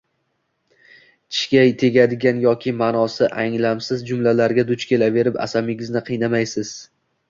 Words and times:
Tishga 1.33 1.65
tegadigan 1.83 2.41
yoki 2.47 2.75
maʼnosi 2.81 3.29
anglamsiz 3.45 4.05
jumlalarga 4.11 4.69
duch 4.75 4.91
kelaverib, 4.93 5.43
asabingizni 5.49 6.09
qiynamaysiz 6.13 6.79